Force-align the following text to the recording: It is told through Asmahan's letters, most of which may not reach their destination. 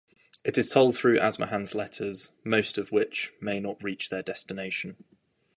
It 0.43 0.57
is 0.57 0.71
told 0.71 0.95
through 0.97 1.19
Asmahan's 1.19 1.75
letters, 1.75 2.31
most 2.43 2.79
of 2.79 2.91
which 2.91 3.33
may 3.39 3.59
not 3.59 3.83
reach 3.83 4.09
their 4.09 4.23
destination. 4.23 4.97